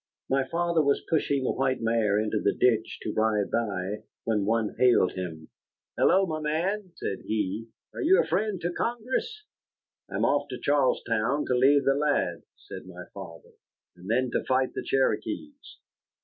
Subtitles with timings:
[0.31, 4.73] My father was pushing the white mare into the ditch to ride by, when one
[4.79, 5.49] hailed him.
[5.95, 9.43] "Hullo, my man," said he, "are you a friend to Congress?"
[10.09, 13.51] "I'm off to Charlestown to leave the lad," said my father,
[13.95, 15.77] "and then to fight the Cherokees."